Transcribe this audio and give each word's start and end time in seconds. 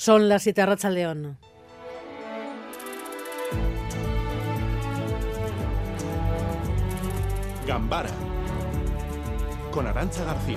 Son 0.00 0.30
las 0.30 0.44
siete 0.44 0.64
Racha 0.64 0.88
León. 0.88 1.36
Gambara 7.66 8.08
con 9.70 9.86
Arancha 9.86 10.24
García. 10.24 10.56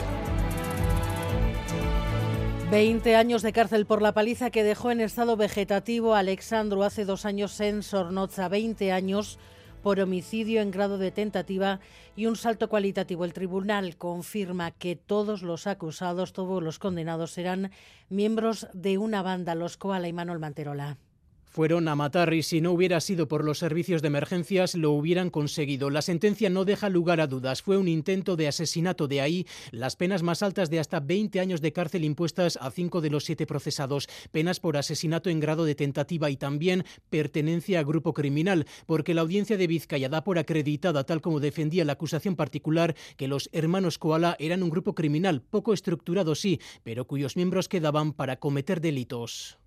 20 2.71 3.17
años 3.17 3.41
de 3.41 3.51
cárcel 3.51 3.85
por 3.85 4.01
la 4.01 4.13
paliza 4.13 4.49
que 4.49 4.63
dejó 4.63 4.91
en 4.91 5.01
estado 5.01 5.35
vegetativo 5.35 6.15
a 6.15 6.19
Alexandru 6.19 6.83
hace 6.83 7.03
dos 7.03 7.25
años 7.25 7.59
en 7.59 7.83
Sornoza. 7.83 8.47
20 8.47 8.93
años 8.93 9.39
por 9.83 9.99
homicidio 9.99 10.61
en 10.61 10.71
grado 10.71 10.97
de 10.97 11.11
tentativa 11.11 11.79
y 12.15 12.25
un 12.25 12.35
salto 12.35 12.69
cualitativo. 12.69 13.25
El 13.25 13.33
tribunal 13.33 13.97
confirma 13.97 14.71
que 14.71 14.95
todos 14.95 15.43
los 15.43 15.67
acusados, 15.67 16.33
todos 16.33 16.63
los 16.63 16.79
condenados 16.79 17.31
serán 17.31 17.71
miembros 18.09 18.67
de 18.73 18.97
una 18.97 19.21
banda, 19.21 19.53
los 19.53 19.77
Koala 19.77 20.07
y 20.07 20.13
Manuel 20.13 20.39
Manterola 20.39 20.97
fueron 21.53 21.87
a 21.87 21.95
matar 21.95 22.33
y 22.33 22.41
si 22.41 22.61
no 22.61 22.71
hubiera 22.71 22.99
sido 22.99 23.27
por 23.27 23.45
los 23.45 23.59
servicios 23.59 24.01
de 24.01 24.07
emergencias 24.07 24.73
lo 24.73 24.89
hubieran 24.91 25.29
conseguido. 25.29 25.91
La 25.91 26.01
sentencia 26.01 26.49
no 26.49 26.65
deja 26.65 26.89
lugar 26.89 27.21
a 27.21 27.27
dudas. 27.27 27.61
Fue 27.61 27.77
un 27.77 27.87
intento 27.87 28.35
de 28.35 28.47
asesinato. 28.47 29.07
De 29.07 29.21
ahí 29.21 29.45
las 29.71 29.95
penas 29.95 30.23
más 30.23 30.41
altas 30.41 30.71
de 30.71 30.79
hasta 30.79 30.99
20 30.99 31.39
años 31.39 31.61
de 31.61 31.71
cárcel 31.71 32.05
impuestas 32.05 32.57
a 32.59 32.71
cinco 32.71 33.01
de 33.01 33.11
los 33.11 33.25
siete 33.25 33.45
procesados. 33.45 34.09
Penas 34.31 34.59
por 34.59 34.77
asesinato 34.77 35.29
en 35.29 35.39
grado 35.39 35.63
de 35.63 35.75
tentativa 35.75 36.31
y 36.31 36.37
también 36.37 36.85
pertenencia 37.11 37.79
a 37.79 37.83
grupo 37.83 38.13
criminal, 38.13 38.65
porque 38.87 39.13
la 39.13 39.21
audiencia 39.21 39.55
de 39.55 39.67
Vizcaya 39.67 40.09
da 40.09 40.23
por 40.23 40.39
acreditada, 40.39 41.03
tal 41.03 41.21
como 41.21 41.39
defendía 41.39 41.85
la 41.85 41.93
acusación 41.93 42.35
particular, 42.35 42.95
que 43.15 43.27
los 43.27 43.49
hermanos 43.53 43.99
Koala 43.99 44.35
eran 44.39 44.63
un 44.63 44.71
grupo 44.71 44.95
criminal, 44.95 45.43
poco 45.43 45.73
estructurado 45.73 46.33
sí, 46.33 46.59
pero 46.83 47.05
cuyos 47.05 47.35
miembros 47.35 47.69
quedaban 47.69 48.11
para 48.13 48.37
cometer 48.37 48.81
delitos. 48.81 49.59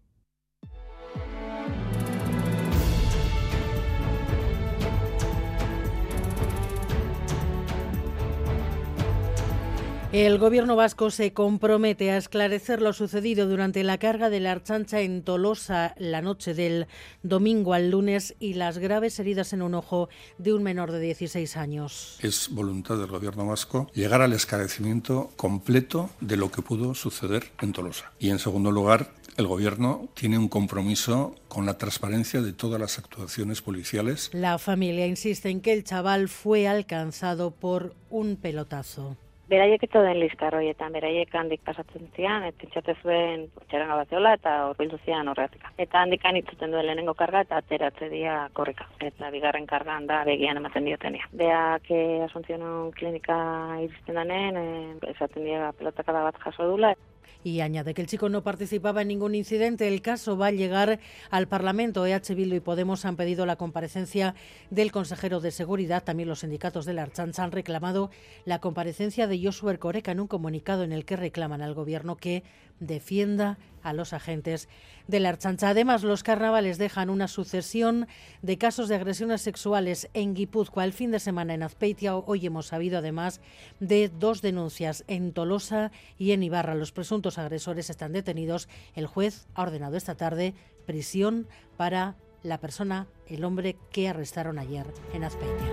El 10.17 10.39
gobierno 10.39 10.77
vasco 10.77 11.11
se 11.11 11.35
compromete 11.35 12.11
a 12.11 12.17
esclarecer 12.17 12.81
lo 12.81 12.95
sucedido 12.95 13.47
durante 13.47 13.85
la 13.85 13.99
carga 13.99 14.31
de 14.31 14.41
la 14.41 14.53
Archancha 14.53 15.03
en 15.03 15.23
Tolosa 15.23 15.95
la 15.99 16.23
noche 16.23 16.55
del 16.55 16.87
domingo 17.23 17.75
al 17.75 17.91
lunes 17.91 18.35
y 18.41 18.55
las 18.55 18.79
graves 18.79 19.19
heridas 19.21 19.53
en 19.53 19.61
un 19.61 19.75
ojo 19.75 20.09
de 20.39 20.55
un 20.55 20.63
menor 20.63 20.91
de 20.91 21.01
16 21.01 21.59
años. 21.59 22.19
Es 22.23 22.49
voluntad 22.51 22.97
del 22.97 23.09
gobierno 23.09 23.47
vasco 23.47 23.91
llegar 23.93 24.23
al 24.23 24.33
esclarecimiento 24.33 25.33
completo 25.37 26.09
de 26.23 26.39
lo 26.39 26.51
que 26.51 26.63
pudo 26.63 26.95
suceder 26.95 27.53
en 27.61 27.75
Tolosa. 27.75 28.11
Y 28.19 28.31
en 28.31 28.39
segundo 28.39 28.71
lugar, 28.71 29.13
el 29.37 29.47
Gobierno 29.47 30.09
tiene 30.15 30.39
un 30.39 30.49
compromiso 30.49 31.35
con 31.49 31.67
la 31.67 31.77
transparencia 31.77 32.41
de 32.41 32.55
todas 32.55 32.81
las 32.81 32.99
actuaciones 32.99 33.61
policiales. 33.61 34.31
La 34.33 34.57
familia 34.57 35.07
insiste 35.07 35.51
en 35.51 35.61
que 35.61 35.75
el 35.75 35.85
chaval 35.85 36.31
fue 36.31 36.69
alcanzado 36.69 37.51
por 37.51 37.95
un 38.09 38.37
pelotazo. 38.37 39.19
Beraiek 39.47 39.85
ito 39.87 40.01
den 40.03 40.19
liskar 40.19 40.57
horietan, 40.59 40.91
beraiek 40.97 41.35
handik 41.39 41.61
pasatzen 41.63 42.09
zian, 42.17 42.43
et 42.49 42.57
pentsate 42.59 42.97
zuen 43.03 43.45
txeran 43.71 43.93
gabatzeola 43.93 44.33
eta 44.35 44.55
horbildu 44.67 44.99
zian 45.05 45.31
horretik. 45.31 45.63
Eta 45.85 46.01
handik 46.03 46.25
anitzuten 46.27 46.75
duen 46.75 46.89
lehenengo 46.89 47.15
karga 47.15 47.45
eta 47.47 47.61
ateratze 47.63 48.09
dia 48.11 48.41
korrika. 48.59 48.89
Eta 48.99 49.31
bigarren 49.31 49.69
karga 49.71 50.01
da 50.11 50.25
begian 50.27 50.59
ematen 50.59 50.91
diotenia. 50.91 51.31
Beak 51.31 51.91
eh, 51.95 52.25
asuntzionon 52.27 52.91
klinika 52.99 53.37
iristen 53.85 54.19
danen, 54.19 54.59
eh, 54.65 55.13
esaten 55.15 55.47
dira 55.47 55.71
pelotaka 55.79 56.17
da 56.19 56.27
bat 56.27 56.43
jaso 56.43 56.67
dula 56.73 56.97
y 57.45 57.61
añade 57.61 57.95
que 57.95 58.03
el 58.03 58.09
chico 58.09 58.29
no 58.29 58.43
participaba 58.43 59.03
en 59.03 59.09
ningún 59.09 59.35
incidente. 59.35 59.89
El 59.89 60.03
caso 60.03 60.37
va 60.37 60.49
a 60.49 60.51
llegar 60.51 60.99
al 61.31 61.49
Parlamento. 61.49 62.07
EH 62.07 62.35
Bildu 62.35 62.57
y 62.57 62.61
Podemos 62.61 63.05
han 63.05 63.17
pedido 63.17 63.47
la 63.47 63.57
comparecencia 63.57 64.35
del 64.71 64.93
consejero 64.93 65.41
de 65.41 65.51
Seguridad. 65.51 66.05
También 66.05 66.29
los 66.29 66.41
sindicatos 66.41 66.87
de 66.87 66.95
la 66.95 67.03
Archancha 67.03 67.45
han 67.45 67.53
reclamado 67.53 68.11
la 68.45 68.61
comparecencia 68.61 69.27
de 69.27 69.43
Josué 69.43 69.75
Ercoreca 69.75 70.13
en 70.13 70.21
un 70.21 70.27
comunicado 70.27 70.83
en 70.83 70.93
el 70.93 71.05
que 71.05 71.17
reclaman 71.17 71.63
al 71.63 71.75
Gobierno 71.75 72.17
que 72.17 72.43
defienda 72.81 73.59
a 73.87 73.93
los 73.93 74.13
agentes 74.13 74.69
de 75.07 75.21
la 75.21 75.29
Archancha. 75.29 75.69
Además, 75.69 76.03
los 76.03 76.25
carnavales 76.25 76.77
dejan 76.77 77.09
una 77.09 77.29
sucesión 77.29 78.09
de 78.43 78.59
casos 78.59 78.89
de 78.89 78.97
agresiones 78.97 79.43
sexuales 79.43 80.11
en 80.13 80.35
Guipúzcoa. 80.35 80.85
El 80.85 80.93
fin 80.93 81.13
de 81.13 81.21
semana 81.21 81.55
en 81.55 81.63
Azpeitia 81.63 82.17
hoy 82.17 82.45
hemos 82.45 82.67
sabido 82.67 82.99
además 82.99 83.41
de 83.79 84.09
dos 84.09 84.43
denuncias 84.43 85.05
en 85.07 85.33
Tolosa 85.33 85.93
y 86.19 86.33
en 86.33 86.43
Ibarra. 86.43 86.75
Los 86.75 86.91
presuntos 86.91 87.39
agresores 87.39 87.89
están 87.89 88.13
detenidos. 88.13 88.69
El 88.95 89.07
juez 89.07 89.47
ha 89.55 89.63
ordenado 89.63 89.97
esta 89.97 90.17
tarde 90.17 90.55
prisión 90.85 91.47
para 91.77 92.17
la 92.43 92.59
persona, 92.59 93.07
el 93.29 93.45
hombre 93.45 93.77
que 93.93 94.09
arrestaron 94.09 94.59
ayer 94.59 94.87
en 95.13 95.25
Azpeitia. 95.25 95.67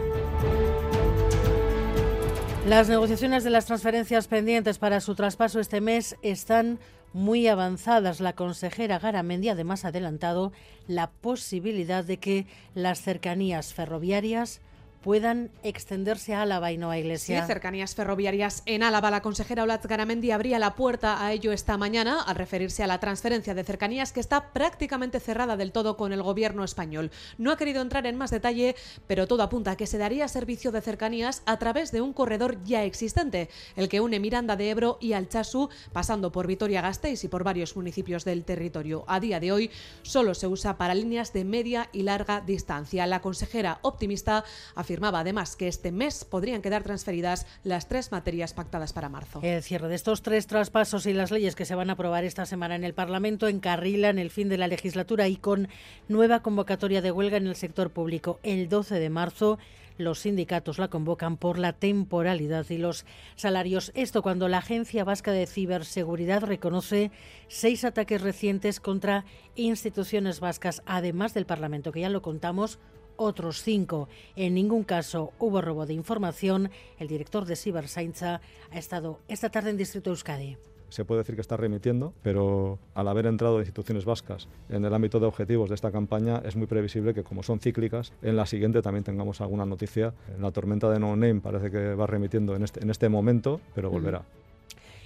Las 2.68 2.88
negociaciones 2.88 3.44
de 3.44 3.50
las 3.50 3.66
transferencias 3.66 4.30
pendientes 4.30 4.78
para 4.78 5.02
su 5.02 5.16
traspaso 5.16 5.60
este 5.60 5.82
mes 5.82 6.16
están 6.22 6.80
muy 7.14 7.48
avanzadas. 7.48 8.20
La 8.20 8.34
consejera 8.34 9.00
Garamendi 9.00 9.50
además 9.50 9.86
ha 9.86 9.90
adelantado 9.90 10.52
la 10.88 11.10
posibilidad 11.10 12.04
de 12.04 12.18
que 12.18 12.48
las 12.76 13.02
cercanías 13.02 13.74
ferroviarias 13.74 14.62
puedan 15.04 15.52
extenderse 15.64 16.34
a 16.34 16.42
Álava 16.42 16.72
y 16.72 16.78
no 16.78 16.90
a 16.90 16.98
Iglesia. 16.98 17.42
Sí, 17.42 17.48
cercanías 17.48 17.94
ferroviarias 17.94 18.64
en 18.66 18.84
Álava. 18.84 19.12
La 19.12 19.22
consejera 19.22 19.64
Olatz 19.64 19.86
Garamendi 19.86 20.32
abría 20.32 20.60
la 20.60 20.76
puerta 20.76 21.24
a 21.24 21.34
ello 21.34 21.52
esta 21.52 21.78
mañana 21.78 22.22
al 22.22 22.38
referirse 22.38 22.84
a 22.84 22.88
la 22.88 23.00
transferencia 23.00 23.54
de 23.54 23.66
cercanías 23.66 24.14
que 24.14 24.22
está 24.22 24.54
prácticamente 24.54 25.20
cerrada 25.20 25.58
del 25.58 25.74
todo 25.74 25.98
con 25.98 26.14
el 26.14 26.24
gobierno 26.24 26.64
español. 26.64 27.12
No 27.38 27.52
ha 27.52 27.58
querido 27.58 27.82
entrar 27.82 28.08
en 28.08 28.18
más 28.18 28.32
detalle, 28.32 28.76
pero 29.06 29.28
todo 29.28 29.44
apunta 29.44 29.72
a 29.72 29.76
que 29.76 29.88
se 29.88 29.98
daría 29.98 30.28
servicio 30.30 30.72
de 30.72 30.82
cercanías 30.82 31.44
a 31.46 31.60
través 31.60 31.92
de 31.92 32.00
un 32.00 32.14
corredor 32.14 32.64
ya 32.64 32.84
existente, 32.86 33.50
el 33.76 33.90
que 33.90 34.00
une 34.00 34.22
Miranda 34.22 34.56
de 34.56 34.70
Ebro 34.70 34.98
y 35.02 35.14
Alchazu, 35.14 35.70
pasando 35.92 36.32
por 36.32 36.48
Vitoria-Gasteiz 36.48 37.26
y 37.26 37.28
por 37.28 37.44
varios 37.44 37.76
municipios 37.76 38.24
del 38.24 38.46
territorio. 38.46 39.04
A 39.08 39.20
día 39.20 39.42
de 39.42 39.52
hoy 39.52 39.70
solo 40.02 40.34
se 40.34 40.48
usa 40.48 40.78
para 40.78 40.96
líneas 40.96 41.34
de 41.34 41.44
media 41.44 41.90
y 41.92 42.04
larga 42.04 42.40
distancia. 42.40 43.06
La 43.06 43.22
consejera 43.22 43.80
optimista 43.82 44.46
afirma 44.76 44.93
Afirmaba 44.94 45.22
además 45.22 45.56
que 45.56 45.68
este 45.68 45.92
mes 45.92 46.24
podrían 46.24 46.62
quedar 46.62 46.84
transferidas 46.84 47.48
las 47.64 47.88
tres 47.88 48.12
materias 48.12 48.54
pactadas 48.54 48.94
para 48.94 49.10
marzo. 49.10 49.40
El 49.42 49.64
cierre 49.64 49.88
de 49.88 49.96
estos 49.96 50.22
tres 50.22 50.46
traspasos 50.46 51.08
y 51.08 51.14
las 51.14 51.32
leyes 51.32 51.56
que 51.56 51.66
se 51.66 51.74
van 51.74 51.90
a 51.90 51.94
aprobar 51.94 52.26
esta 52.26 52.46
semana 52.46 52.76
en 52.76 52.84
el 52.84 52.94
Parlamento 52.94 53.48
encarrilan 53.48 54.20
el 54.20 54.30
fin 54.30 54.50
de 54.50 54.60
la 54.60 54.68
legislatura 54.68 55.28
y 55.28 55.38
con 55.38 55.68
nueva 56.10 56.44
convocatoria 56.44 57.02
de 57.02 57.12
huelga 57.12 57.38
en 57.38 57.48
el 57.48 57.56
sector 57.56 57.90
público. 57.90 58.40
El 58.44 58.70
12 58.70 59.00
de 59.00 59.10
marzo 59.10 59.58
los 59.98 60.20
sindicatos 60.20 60.78
la 60.78 60.90
convocan 60.90 61.38
por 61.38 61.58
la 61.58 61.74
temporalidad 61.74 62.70
y 62.70 62.78
los 62.78 63.04
salarios. 63.36 63.92
Esto 63.96 64.22
cuando 64.22 64.48
la 64.48 64.60
Agencia 64.60 65.04
Vasca 65.04 65.32
de 65.32 65.48
Ciberseguridad 65.48 66.44
reconoce 66.44 67.10
seis 67.48 67.84
ataques 67.84 68.22
recientes 68.22 68.80
contra 68.80 69.26
instituciones 69.56 70.40
vascas, 70.40 70.84
además 70.86 71.34
del 71.34 71.48
Parlamento, 71.48 71.92
que 71.92 72.02
ya 72.02 72.10
lo 72.10 72.22
contamos, 72.22 72.78
otros 73.16 73.62
cinco. 73.62 74.10
En 74.36 74.54
ningún 74.54 74.84
caso 74.84 75.34
hubo 75.40 75.62
robo 75.62 75.86
de 75.86 75.94
información. 75.94 76.70
El 77.00 77.08
director 77.08 77.46
de 77.46 77.56
Cibersainza 77.56 78.42
ha 78.72 78.78
estado 78.78 79.20
esta 79.28 79.50
tarde 79.50 79.70
en 79.72 79.78
Distrito 79.78 80.10
Euskadi 80.10 80.58
se 80.94 81.06
puede 81.06 81.22
decir 81.22 81.34
que 81.34 81.42
está 81.42 81.58
remitiendo, 81.58 82.14
pero 82.22 82.78
al 82.94 83.08
haber 83.08 83.26
entrado 83.26 83.60
instituciones 83.60 84.06
vascas 84.06 84.48
en 84.70 84.86
el 84.86 84.94
ámbito 84.94 85.20
de 85.20 85.26
objetivos 85.26 85.70
de 85.70 85.74
esta 85.74 85.92
campaña, 85.92 86.44
es 86.46 86.56
muy 86.56 86.68
previsible 86.68 87.16
que 87.16 87.24
como 87.24 87.42
son 87.42 87.60
cíclicas, 87.60 88.14
en 88.22 88.36
la 88.36 88.46
siguiente 88.46 88.84
también 88.84 89.04
tengamos 89.04 89.42
alguna 89.42 89.66
noticia. 89.66 90.14
La 90.40 90.52
tormenta 90.52 90.92
de 90.92 91.00
No 91.00 91.16
Name 91.16 91.42
parece 91.42 91.72
que 91.72 91.96
va 91.96 92.06
remitiendo 92.06 92.56
en 92.56 92.64
este, 92.64 92.84
en 92.84 92.92
este 92.92 93.10
momento, 93.10 93.60
pero 93.74 93.90
volverá. 93.90 94.22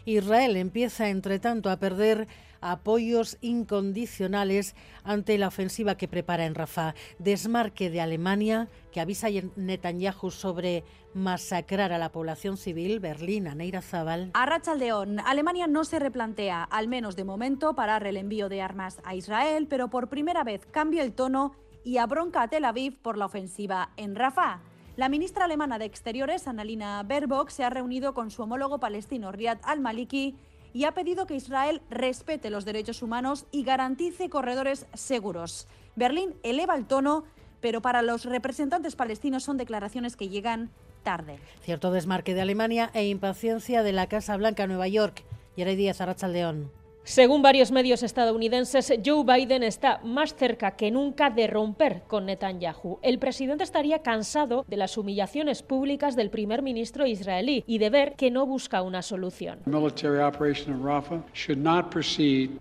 Israel 0.04 0.58
empieza, 0.58 1.10
entre 1.10 1.40
tanto, 1.40 1.70
a 1.70 1.78
perder 1.78 2.28
apoyos 2.62 3.38
incondicionales 3.42 4.76
ante 5.04 5.38
la 5.38 5.48
ofensiva 5.48 5.96
que 5.96 6.08
prepara 6.08 6.46
en 6.46 6.56
Rafah. 6.56 6.94
Desmarque 7.20 7.90
de 7.90 8.02
Alemania, 8.02 8.70
que 8.92 9.02
avisa 9.02 9.28
Netanyahu 9.56 10.32
sobre 10.32 10.84
masacrar 11.14 11.92
a 11.92 11.98
la 11.98 12.12
población 12.12 12.58
civil. 12.58 13.00
Berlín, 13.00 13.48
Aneira 13.48 13.82
Zabal. 13.82 14.32
A 14.34 14.46
Rachaldeón, 14.46 15.20
Alemania 15.20 15.68
no 15.68 15.84
se 15.84 16.00
replantea, 16.00 16.64
al 16.64 16.88
menos 16.88 17.16
de 17.16 17.24
momento, 17.24 17.76
parar 17.76 18.06
el 18.06 18.18
envío 18.18 18.50
de 18.50 18.62
armas 18.62 19.00
a 19.04 19.16
Israel, 19.16 19.68
pero 19.70 19.90
por 19.90 20.10
primera 20.10 20.44
vez 20.44 20.66
cambia 20.72 21.04
el 21.04 21.14
tono 21.14 21.54
y 21.84 21.98
abronca 21.98 22.44
a 22.44 22.48
Tel 22.48 22.66
Aviv 22.66 23.00
por 23.02 23.18
la 23.18 23.26
ofensiva 23.26 23.92
en 23.98 24.16
Rafah. 24.16 24.62
La 24.98 25.10
ministra 25.10 25.46
alemana 25.46 25.78
de 25.78 25.86
Exteriores, 25.86 26.48
Annalina 26.48 27.04
Baerbock, 27.04 27.50
se 27.50 27.64
ha 27.64 27.70
reunido 27.70 28.14
con 28.14 28.32
su 28.32 28.42
homólogo 28.42 28.80
palestino 28.80 29.32
Riyad 29.32 29.60
al-Maliki 29.64 30.36
y 30.78 30.86
ha 30.86 30.92
pedido 30.92 31.26
que 31.26 31.34
Israel 31.34 31.82
respete 31.90 32.52
los 32.52 32.64
derechos 32.64 33.02
humanos 33.02 33.48
y 33.52 33.64
garantice 33.64 34.30
corredores 34.30 34.86
seguros. 34.94 35.68
Berlín 35.96 36.36
eleva 36.44 36.76
el 36.76 36.86
tono, 36.86 37.24
pero 37.62 37.82
para 37.82 38.04
los 38.04 38.26
representantes 38.26 38.96
palestinos 38.96 39.44
son 39.44 39.58
declaraciones 39.58 40.16
que 40.16 40.30
llegan 40.30 40.70
tarde. 41.02 41.40
Cierto 41.62 41.90
desmarque 41.90 42.36
de 42.36 42.42
Alemania 42.42 42.92
e 42.94 43.08
impaciencia 43.08 43.82
de 43.82 43.92
la 43.92 44.06
Casa 44.06 44.38
Blanca 44.38 44.68
Nueva 44.68 44.88
York. 44.88 45.24
Yeray 45.56 45.76
Díaz, 45.76 46.00
León. 46.28 46.72
Según 47.08 47.42
varios 47.42 47.72
medios 47.72 48.04
estadounidenses, 48.04 48.94
Joe 49.04 49.24
Biden 49.24 49.64
está 49.64 50.02
más 50.04 50.36
cerca 50.36 50.72
que 50.72 50.92
nunca 50.92 51.30
de 51.30 51.48
romper 51.48 52.02
con 52.06 52.26
Netanyahu. 52.26 53.00
El 53.02 53.18
presidente 53.18 53.64
estaría 53.64 54.00
cansado 54.00 54.66
de 54.68 54.76
las 54.76 54.98
humillaciones 54.98 55.64
públicas 55.64 56.18
del 56.18 56.30
primer 56.30 56.62
ministro 56.62 57.06
israelí 57.08 57.64
y 57.66 57.78
de 57.78 57.90
ver 57.90 58.16
que 58.18 58.30
no 58.30 58.46
busca 58.46 58.82
una 58.82 59.02
solución. 59.02 59.60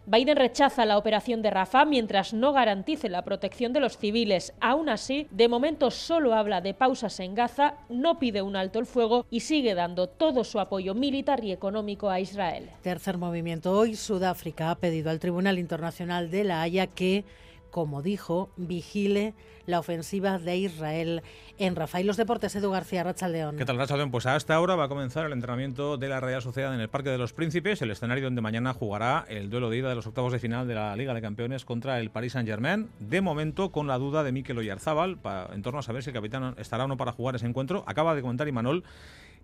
Biden 0.06 0.37
rechaza 0.37 0.84
la 0.84 0.96
operación 0.96 1.42
de 1.42 1.50
Rafah 1.50 1.84
mientras 1.84 2.32
no 2.32 2.52
garantice 2.52 3.08
la 3.08 3.22
protección 3.22 3.72
de 3.72 3.81
los 3.81 3.99
civiles. 3.99 4.54
Aún 4.60 4.88
así, 4.88 5.26
de 5.32 5.49
momento 5.49 5.90
solo 5.90 6.34
habla 6.34 6.60
de 6.60 6.72
pausas 6.72 7.19
en 7.19 7.34
Gaza, 7.34 7.78
no 7.88 8.20
pide 8.20 8.42
un 8.42 8.54
alto 8.54 8.78
el 8.78 8.87
fuego 8.87 9.26
y 9.28 9.40
sigue 9.40 9.75
dando 9.75 10.08
todo 10.08 10.44
su 10.44 10.60
apoyo 10.60 10.94
militar 10.94 11.42
y 11.42 11.50
económico 11.50 12.08
a 12.08 12.20
Israel. 12.20 12.70
Tercer 12.82 13.19
movimiento 13.19 13.76
hoy, 13.76 13.96
Sudáfrica 13.96 14.36
África 14.37 14.71
ha 14.71 14.75
pedido 14.75 15.09
al 15.11 15.19
Tribunal 15.19 15.59
Internacional 15.59 16.31
de 16.31 16.44
la 16.44 16.61
Haya 16.61 16.88
que, 16.88 17.25
como 17.71 18.03
dijo, 18.03 18.50
vigile 18.59 19.33
la 19.65 19.79
ofensiva 19.79 20.38
de 20.38 20.59
Israel 20.59 21.23
en 21.59 21.75
Rafa. 21.75 22.03
Y 22.03 22.05
los 22.05 22.19
deportes, 22.19 22.55
Edu 22.55 22.71
García, 22.71 23.03
Rachaldeón. 23.03 23.56
¿Qué 23.56 23.65
tal, 23.65 23.79
Rachaldeón? 23.79 24.11
Pues 24.11 24.27
hasta 24.27 24.55
ahora 24.55 24.77
va 24.77 24.85
a 24.85 24.88
comenzar 24.88 25.25
el 25.25 25.33
entrenamiento 25.33 25.97
de 25.97 26.09
la 26.11 26.21
Real 26.21 26.43
Sociedad 26.43 26.75
en 26.75 26.81
el 26.81 26.91
Parque 26.91 27.09
de 27.09 27.17
los 27.17 27.33
Príncipes, 27.33 27.81
el 27.81 27.91
escenario 27.91 28.25
donde 28.25 28.43
mañana 28.43 28.75
jugará 28.75 29.25
el 29.29 29.49
duelo 29.49 29.71
de 29.71 29.79
ida 29.79 29.88
de 29.88 29.94
los 29.94 30.06
octavos 30.06 30.35
de 30.35 30.38
final 30.38 30.69
de 30.69 30.75
la 30.75 30.94
Liga 30.97 31.15
de 31.15 31.23
Campeones 31.23 31.65
contra 31.65 31.99
el 31.99 32.11
Paris 32.11 32.33
Saint-Germain. 32.33 32.91
De 33.00 33.23
momento, 33.23 33.73
con 33.73 33.87
la 33.87 33.97
duda 33.97 34.23
de 34.23 34.33
Mikel 34.33 34.59
Oyarzábal, 34.59 35.19
en 35.55 35.62
torno 35.62 35.81
a 35.81 35.83
saber 35.83 36.03
si 36.03 36.11
el 36.11 36.15
capitán 36.15 36.55
estará 36.59 36.85
o 36.85 36.88
no 36.88 36.99
para 36.99 37.12
jugar 37.12 37.37
ese 37.37 37.47
encuentro. 37.47 37.85
Acaba 37.87 38.15
de 38.15 38.21
comentar 38.21 38.47
Imanol 38.47 38.85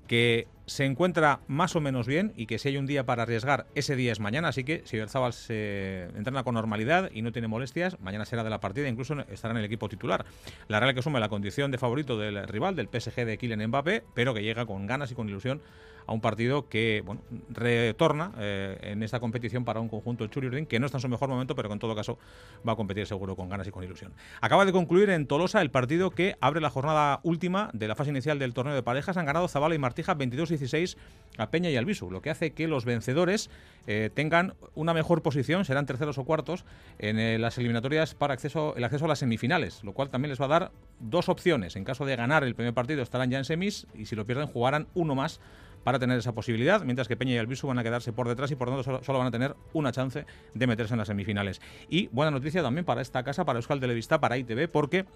que 0.06 0.46
se 0.66 0.84
encuentra 0.84 1.40
más 1.48 1.76
o 1.76 1.80
menos 1.80 2.06
bien 2.06 2.32
y 2.36 2.46
que 2.46 2.58
si 2.58 2.68
hay 2.68 2.76
un 2.76 2.86
día 2.86 3.04
para 3.04 3.24
arriesgar, 3.24 3.66
ese 3.74 3.96
día 3.96 4.12
es 4.12 4.20
mañana. 4.20 4.48
Así 4.48 4.64
que 4.64 4.82
si 4.84 4.96
Berzabal 4.96 5.32
se 5.32 6.04
entrena 6.16 6.44
con 6.44 6.54
normalidad 6.54 7.10
y 7.12 7.22
no 7.22 7.32
tiene 7.32 7.48
molestias, 7.48 7.98
mañana 8.00 8.24
será 8.24 8.44
de 8.44 8.50
la 8.50 8.60
partida, 8.60 8.88
incluso 8.88 9.14
estará 9.30 9.52
en 9.52 9.58
el 9.58 9.64
equipo 9.64 9.88
titular. 9.88 10.24
La 10.68 10.80
Real 10.80 10.94
que 10.94 11.00
asume 11.00 11.20
la 11.20 11.28
condición 11.28 11.70
de 11.70 11.78
favorito 11.78 12.18
del 12.18 12.46
rival, 12.48 12.76
del 12.76 12.88
PSG 12.88 13.24
de 13.24 13.38
Kylian 13.38 13.66
Mbappé, 13.68 14.04
pero 14.14 14.34
que 14.34 14.42
llega 14.42 14.66
con 14.66 14.86
ganas 14.86 15.10
y 15.10 15.14
con 15.14 15.28
ilusión 15.28 15.60
a 16.06 16.12
un 16.12 16.20
partido 16.20 16.68
que 16.68 17.02
bueno, 17.04 17.22
retorna 17.50 18.32
eh, 18.38 18.78
en 18.82 19.02
esta 19.02 19.20
competición 19.20 19.64
para 19.64 19.80
un 19.80 19.88
conjunto 19.88 20.26
Churiurdin 20.26 20.66
que 20.66 20.80
no 20.80 20.86
está 20.86 20.98
en 20.98 21.02
su 21.02 21.08
mejor 21.08 21.28
momento, 21.28 21.54
pero 21.54 21.68
que 21.68 21.74
en 21.74 21.78
todo 21.78 21.94
caso 21.94 22.18
va 22.66 22.72
a 22.72 22.76
competir 22.76 23.06
seguro 23.06 23.36
con 23.36 23.48
ganas 23.48 23.66
y 23.66 23.70
con 23.70 23.84
ilusión. 23.84 24.12
Acaba 24.40 24.64
de 24.64 24.72
concluir 24.72 25.10
en 25.10 25.26
Tolosa 25.26 25.60
el 25.60 25.70
partido 25.70 26.10
que 26.10 26.36
abre 26.40 26.60
la 26.60 26.70
jornada 26.70 27.20
última 27.22 27.70
de 27.72 27.88
la 27.88 27.94
fase 27.94 28.10
inicial 28.10 28.38
del 28.38 28.54
torneo 28.54 28.74
de 28.74 28.82
parejas. 28.82 29.16
Han 29.16 29.26
ganado 29.26 29.48
Zabala 29.48 29.74
y 29.74 29.78
Martija 30.02 30.16
22-16 30.16 30.96
a 31.38 31.50
Peña 31.50 31.70
y 31.70 31.76
Albisu, 31.76 32.10
lo 32.10 32.20
que 32.20 32.30
hace 32.30 32.52
que 32.52 32.68
los 32.68 32.84
vencedores 32.84 33.48
eh, 33.86 34.10
tengan 34.12 34.54
una 34.74 34.92
mejor 34.92 35.22
posición, 35.22 35.64
serán 35.64 35.86
terceros 35.86 36.18
o 36.18 36.24
cuartos 36.24 36.64
en 36.98 37.18
eh, 37.18 37.38
las 37.38 37.56
eliminatorias 37.56 38.14
para 38.14 38.34
acceso, 38.34 38.74
el 38.76 38.84
acceso 38.84 39.06
a 39.06 39.08
las 39.08 39.20
semifinales, 39.20 39.82
lo 39.82 39.92
cual 39.92 40.10
también 40.10 40.30
les 40.30 40.40
va 40.40 40.44
a 40.44 40.48
dar 40.48 40.72
dos 41.00 41.28
opciones. 41.28 41.76
En 41.76 41.84
caso 41.84 42.04
de 42.04 42.16
ganar 42.16 42.44
el 42.44 42.54
primer 42.54 42.74
partido 42.74 43.02
estarán 43.02 43.30
ya 43.30 43.38
en 43.38 43.44
semis 43.44 43.86
y 43.94 44.06
si 44.06 44.14
lo 44.14 44.26
pierden 44.26 44.46
jugarán 44.46 44.88
uno 44.94 45.14
más 45.14 45.40
para 45.84 45.98
tener 45.98 46.18
esa 46.18 46.32
posibilidad, 46.32 46.82
mientras 46.82 47.08
que 47.08 47.16
Peña 47.16 47.32
y 47.32 47.38
Albisu 47.38 47.66
van 47.66 47.78
a 47.78 47.82
quedarse 47.82 48.12
por 48.12 48.28
detrás 48.28 48.50
y 48.50 48.56
por 48.56 48.68
tanto 48.68 49.02
solo, 49.02 49.18
van 49.18 49.28
a 49.28 49.30
tener 49.30 49.56
una 49.72 49.90
chance 49.90 50.26
de 50.54 50.66
meterse 50.66 50.94
en 50.94 50.98
las 50.98 51.08
semifinales. 51.08 51.60
Y 51.88 52.08
buena 52.08 52.30
noticia 52.30 52.62
también 52.62 52.84
para 52.84 53.00
esta 53.02 53.22
casa, 53.24 53.44
para 53.44 53.58
Euskal 53.58 53.80
Televista, 53.80 54.20
para 54.20 54.36
ITV, 54.36 54.68
porque 54.68 55.06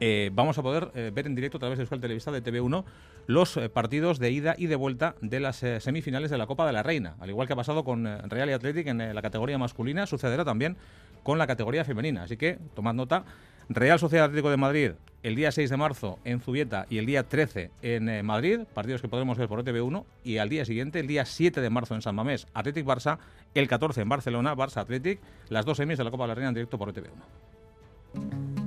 eh, 0.00 0.30
vamos 0.32 0.56
a 0.58 0.62
poder 0.62 0.90
eh, 0.94 1.10
ver 1.14 1.26
en 1.26 1.34
directo 1.34 1.58
a 1.58 1.60
través 1.60 1.78
de 1.78 1.82
Euskal 1.82 2.00
Televista 2.00 2.32
de 2.32 2.42
TV1 2.42 2.84
los 3.26 3.56
eh, 3.56 3.68
partidos 3.68 4.18
de 4.18 4.30
ida 4.30 4.54
y 4.56 4.66
de 4.66 4.76
vuelta 4.76 5.14
de 5.20 5.40
las 5.40 5.56
semifinales 5.56 6.30
de 6.30 6.38
la 6.38 6.46
Copa 6.46 6.66
de 6.66 6.72
la 6.72 6.82
Reina. 6.82 7.16
Al 7.20 7.28
igual 7.28 7.46
que 7.46 7.52
ha 7.52 7.56
pasado 7.56 7.84
con 7.84 8.04
Real 8.28 8.48
y 8.48 8.52
Athletic 8.52 8.86
en 8.86 9.14
la 9.14 9.22
categoría 9.22 9.58
masculina, 9.58 10.06
sucederá 10.06 10.44
también 10.44 10.76
con 11.22 11.38
la 11.38 11.46
categoría 11.46 11.84
femenina. 11.84 12.22
Así 12.24 12.36
que 12.36 12.58
tomad 12.74 12.94
nota. 12.94 13.24
Real 13.68 14.00
Sociedad 14.00 14.24
Atlético 14.24 14.50
de 14.50 14.56
Madrid 14.56 14.90
el 15.22 15.36
día 15.36 15.52
6 15.52 15.70
de 15.70 15.76
marzo 15.76 16.18
en 16.24 16.40
Zubieta 16.40 16.86
y 16.88 16.98
el 16.98 17.06
día 17.06 17.28
13 17.28 17.70
en 17.82 18.24
Madrid, 18.24 18.60
partidos 18.74 19.02
que 19.02 19.08
podremos 19.08 19.38
ver 19.38 19.48
por 19.48 19.62
TV1, 19.62 20.04
y 20.24 20.38
al 20.38 20.48
día 20.48 20.64
siguiente, 20.64 20.98
el 20.98 21.06
día 21.06 21.24
7 21.24 21.60
de 21.60 21.70
marzo 21.70 21.94
en 21.94 22.02
San 22.02 22.14
Mamés, 22.14 22.46
Athletic 22.54 22.86
Barça, 22.86 23.18
el 23.54 23.68
14 23.68 24.00
en 24.00 24.08
Barcelona, 24.08 24.56
Barça 24.56 24.78
Athletic, 24.78 25.20
las 25.50 25.64
dos 25.64 25.76
semis 25.76 25.98
de 25.98 26.04
la 26.04 26.10
Copa 26.10 26.24
de 26.24 26.28
la 26.28 26.34
Reina 26.34 26.48
en 26.48 26.54
directo 26.54 26.78
por 26.78 26.92
TV1. 26.92 28.59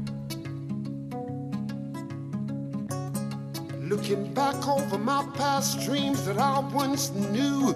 Looking 3.84 4.34
back 4.34 4.66
over 4.66 4.98
my 4.98 5.26
past 5.36 5.86
dreams 5.86 6.24
that 6.26 6.38
I 6.38 6.60
once 6.74 7.12
knew. 7.12 7.76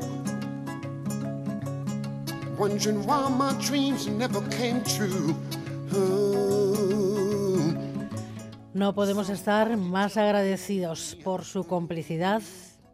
Wondering 2.57 3.05
why 3.05 3.27
my 3.27 3.53
dreams 3.61 4.07
never 4.07 4.39
came 4.49 4.81
true. 4.83 5.35
No 8.73 8.95
podemos 8.95 9.29
estar 9.29 9.75
más 9.75 10.15
agradecidos 10.15 11.17
por 11.25 11.43
su 11.43 11.65
complicidad, 11.65 12.41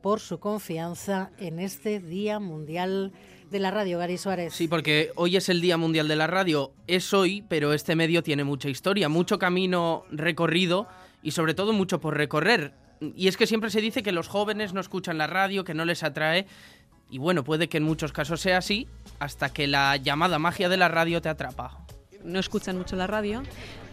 por 0.01 0.19
su 0.19 0.39
confianza 0.39 1.29
en 1.37 1.59
este 1.59 1.99
Día 1.99 2.39
Mundial 2.39 3.11
de 3.51 3.59
la 3.59 3.69
Radio, 3.69 3.99
Gary 3.99 4.17
Suárez. 4.17 4.55
Sí, 4.55 4.67
porque 4.67 5.11
hoy 5.15 5.35
es 5.35 5.49
el 5.49 5.61
Día 5.61 5.77
Mundial 5.77 6.07
de 6.07 6.15
la 6.15 6.25
Radio, 6.25 6.73
es 6.87 7.13
hoy, 7.13 7.43
pero 7.47 7.73
este 7.73 7.95
medio 7.95 8.23
tiene 8.23 8.43
mucha 8.43 8.69
historia, 8.69 9.07
mucho 9.07 9.37
camino 9.37 10.05
recorrido 10.09 10.87
y 11.21 11.29
sobre 11.29 11.53
todo 11.53 11.73
mucho 11.73 12.01
por 12.01 12.17
recorrer. 12.17 12.81
Y 13.15 13.27
es 13.27 13.37
que 13.37 13.47
siempre 13.47 13.69
se 13.69 13.81
dice 13.81 14.03
que 14.03 14.11
los 14.11 14.27
jóvenes 14.27 14.73
no 14.73 14.81
escuchan 14.81 15.17
la 15.17 15.27
radio, 15.27 15.63
que 15.63 15.73
no 15.73 15.85
les 15.85 16.03
atrae. 16.03 16.45
Y 17.09 17.17
bueno, 17.17 17.43
puede 17.43 17.69
que 17.69 17.77
en 17.77 17.83
muchos 17.83 18.11
casos 18.11 18.41
sea 18.41 18.57
así, 18.57 18.87
hasta 19.19 19.49
que 19.51 19.67
la 19.67 19.97
llamada 19.97 20.39
magia 20.39 20.69
de 20.69 20.77
la 20.77 20.87
radio 20.87 21.21
te 21.21 21.29
atrapa. 21.29 21.85
No 22.23 22.39
escuchan 22.39 22.77
mucho 22.77 22.95
la 22.95 23.05
radio, 23.05 23.43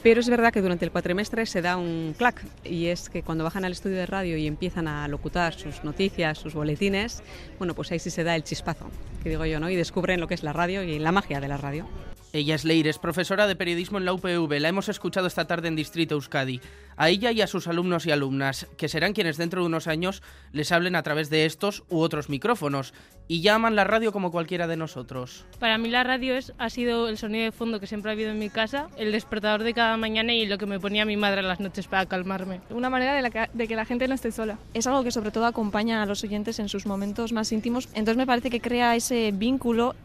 pero 0.02 0.20
es 0.20 0.28
verdad 0.28 0.52
que 0.52 0.62
durante 0.62 0.84
el 0.84 0.92
cuatrimestre 0.92 1.44
se 1.46 1.60
da 1.60 1.76
un 1.76 2.14
clac 2.16 2.42
y 2.64 2.86
es 2.86 3.10
que 3.10 3.22
cuando 3.22 3.44
bajan 3.44 3.64
al 3.64 3.72
estudio 3.72 3.96
de 3.96 4.06
radio 4.06 4.36
y 4.36 4.46
empiezan 4.46 4.86
a 4.86 5.06
locutar 5.08 5.52
sus 5.52 5.82
noticias, 5.82 6.38
sus 6.38 6.54
boletines, 6.54 7.22
bueno, 7.58 7.74
pues 7.74 7.90
ahí 7.90 7.98
sí 7.98 8.10
se 8.10 8.22
da 8.22 8.36
el 8.36 8.44
chispazo, 8.44 8.88
que 9.22 9.28
digo 9.28 9.44
yo, 9.44 9.58
¿no? 9.58 9.68
Y 9.68 9.76
descubren 9.76 10.20
lo 10.20 10.28
que 10.28 10.34
es 10.34 10.44
la 10.44 10.52
radio 10.52 10.82
y 10.84 10.98
la 11.00 11.12
magia 11.12 11.40
de 11.40 11.48
la 11.48 11.56
radio. 11.56 11.86
Ella 12.32 12.54
es 12.54 12.64
Leire, 12.64 12.90
es 12.90 12.98
profesora 12.98 13.48
de 13.48 13.56
periodismo 13.56 13.98
en 13.98 14.04
la 14.04 14.12
UPV. 14.12 14.60
La 14.60 14.68
hemos 14.68 14.88
escuchado 14.88 15.26
esta 15.26 15.48
tarde 15.48 15.66
en 15.66 15.74
Distrito 15.74 16.14
Euskadi. 16.14 16.60
A 16.96 17.08
ella 17.08 17.32
y 17.32 17.40
a 17.40 17.48
sus 17.48 17.66
alumnos 17.66 18.06
y 18.06 18.12
alumnas, 18.12 18.68
que 18.76 18.88
serán 18.88 19.14
quienes 19.14 19.36
dentro 19.36 19.62
de 19.62 19.66
unos 19.66 19.88
años 19.88 20.22
les 20.52 20.70
hablen 20.70 20.94
a 20.94 21.02
través 21.02 21.28
de 21.28 21.44
estos 21.44 21.82
u 21.88 21.98
otros 21.98 22.28
micrófonos. 22.28 22.94
Y 23.26 23.40
llaman 23.40 23.74
la 23.74 23.82
radio 23.82 24.12
como 24.12 24.30
cualquiera 24.30 24.68
de 24.68 24.76
nosotros. 24.76 25.44
Para 25.58 25.76
mí 25.78 25.88
la 25.88 26.04
radio 26.04 26.36
es, 26.36 26.52
ha 26.58 26.70
sido 26.70 27.08
el 27.08 27.18
sonido 27.18 27.44
de 27.44 27.52
fondo 27.52 27.80
que 27.80 27.88
siempre 27.88 28.10
ha 28.10 28.14
habido 28.14 28.30
en 28.30 28.38
mi 28.38 28.50
casa, 28.50 28.88
el 28.96 29.10
despertador 29.10 29.64
de 29.64 29.74
cada 29.74 29.96
mañana 29.96 30.32
y 30.32 30.46
lo 30.46 30.56
que 30.56 30.66
me 30.66 30.78
ponía 30.78 31.04
mi 31.04 31.16
madre 31.16 31.40
en 31.40 31.48
las 31.48 31.58
noches 31.58 31.88
para 31.88 32.06
calmarme. 32.06 32.60
Una 32.70 32.90
manera 32.90 33.14
de, 33.14 33.48
de 33.52 33.68
que 33.68 33.74
la 33.74 33.84
gente 33.84 34.06
no 34.06 34.14
esté 34.14 34.30
sola. 34.30 34.58
Es 34.72 34.86
algo 34.86 35.02
que 35.02 35.10
sobre 35.10 35.32
todo 35.32 35.46
acompaña 35.46 36.00
a 36.00 36.06
los 36.06 36.22
oyentes 36.22 36.60
en 36.60 36.68
sus 36.68 36.86
momentos 36.86 37.32
más 37.32 37.50
íntimos. 37.50 37.88
Entonces 37.88 38.16
me 38.16 38.26
parece 38.26 38.50
que 38.50 38.60
crea 38.60 38.94
ese 38.94 39.32
vínculo 39.32 39.96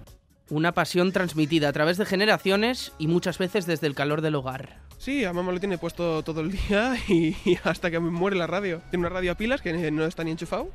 una 0.50 0.74
pasión 0.74 1.12
transmitida 1.12 1.70
a 1.70 1.74
través 1.74 1.98
de 1.98 2.06
generaciones 2.06 2.94
y 3.00 3.08
muchas 3.08 3.38
veces 3.38 3.66
desde 3.66 3.88
el 3.88 3.96
calor 3.96 4.22
del 4.22 4.36
hogar. 4.36 4.80
Sí, 4.98 5.24
a 5.24 5.34
mamá 5.34 5.52
lo 5.52 5.60
tiene 5.60 5.78
puesto 5.78 6.24
todo 6.24 6.42
el 6.42 6.52
día 6.52 6.96
y, 7.08 7.36
hasta 7.64 7.92
que 7.92 8.00
muere 8.00 8.38
la 8.38 8.48
radio. 8.48 8.82
Tiene 8.90 9.06
una 9.06 9.14
radio 9.14 9.32
a 9.32 9.36
pilas 9.36 9.62
que 9.62 9.92
no 9.92 10.06
está 10.06 10.24
ni 10.24 10.32
enchufado. 10.32 10.70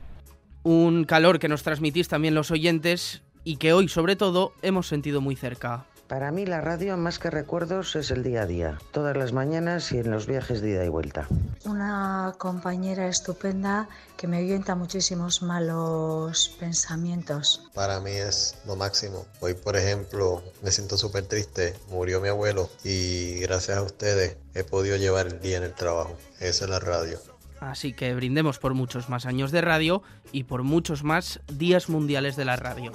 Un 0.63 1.05
calor 1.05 1.39
que 1.39 1.49
nos 1.49 1.63
transmitís 1.63 2.09
también 2.09 2.35
los 2.35 2.51
oyentes 2.51 3.23
y 3.45 3.57
que 3.57 3.73
hoy 3.73 3.89
sobre 3.89 4.17
todo 4.17 4.53
hemos 4.63 4.87
sentido 4.87 5.21
muy 5.21 5.37
cerca. 5.37 5.87
Para 6.11 6.33
mí 6.33 6.45
la 6.45 6.61
radio 6.61 6.97
más 6.97 7.21
que 7.21 7.31
recuerdos 7.31 7.95
es 7.95 8.11
el 8.11 8.25
día 8.25 8.43
a 8.43 8.47
día, 8.47 8.81
todas 8.91 9.17
las 9.17 9.33
mañanas 9.33 9.93
y 9.93 9.99
en 9.99 10.11
los 10.11 10.27
viajes 10.27 10.61
de 10.61 10.71
ida 10.71 10.85
y 10.85 10.89
vuelta. 10.89 11.29
Una 11.65 12.35
compañera 12.37 13.07
estupenda 13.07 13.89
que 14.17 14.27
me 14.27 14.39
orienta 14.39 14.75
muchísimos 14.75 15.41
malos 15.41 16.57
pensamientos. 16.59 17.71
Para 17.75 18.01
mí 18.01 18.11
es 18.11 18.57
lo 18.67 18.75
máximo. 18.75 19.25
Hoy, 19.39 19.55
por 19.55 19.77
ejemplo, 19.77 20.43
me 20.65 20.73
siento 20.73 20.97
súper 20.97 21.27
triste. 21.27 21.77
Murió 21.91 22.21
mi 22.21 22.27
abuelo 22.27 22.69
y 22.83 23.39
gracias 23.39 23.79
a 23.79 23.83
ustedes 23.83 24.37
he 24.57 24.65
podido 24.65 24.97
llevar 24.97 25.29
el 25.29 25.41
día 25.41 25.59
en 25.59 25.63
el 25.63 25.75
trabajo. 25.75 26.17
Esa 26.41 26.65
es 26.65 26.71
la 26.71 26.81
radio. 26.81 27.21
Así 27.61 27.93
que 27.93 28.13
brindemos 28.17 28.59
por 28.59 28.75
muchos 28.75 29.09
más 29.09 29.27
años 29.27 29.53
de 29.53 29.61
radio 29.61 30.03
y 30.33 30.43
por 30.43 30.65
muchos 30.65 31.05
más 31.05 31.39
días 31.47 31.89
mundiales 31.89 32.35
de 32.35 32.47
la 32.47 32.57
radio. 32.57 32.91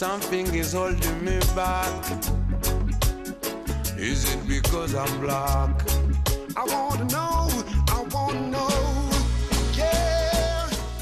Something 0.00 0.46
is 0.54 0.72
holding 0.72 1.22
me 1.22 1.38
back. 1.54 1.92
Is 3.98 4.24
it 4.32 4.40
because 4.48 4.94
I'm 4.94 5.20
black? 5.20 5.74
I 6.56 6.64
wanna 6.72 7.04
know, 7.04 7.50
I 7.96 8.00
wanna 8.10 8.48
know. 8.48 8.70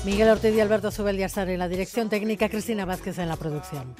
Miguel 0.05 0.31
Ortiz 0.31 0.52
y 0.52 0.61
Alberto 0.61 0.90
Zubel 0.90 1.21
en 1.21 1.59
la 1.61 1.69
dirección 1.69 2.09
técnica, 2.09 2.49
Cristina 2.49 2.85
Vázquez 2.87 3.19
en 3.19 3.28
la 3.28 3.37
producción. 3.37 3.95